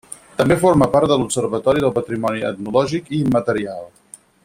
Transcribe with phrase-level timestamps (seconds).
[0.37, 3.87] També forma part de l'Observatori del Patrimoni Etnològic i Immaterial.